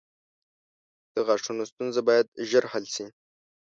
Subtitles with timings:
[1.13, 3.05] •د غاښونو ستونزه باید ژر حل شي.